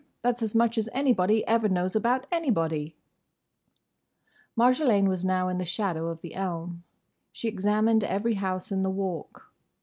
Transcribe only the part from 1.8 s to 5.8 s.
about anybody!" Marjolaine was now in the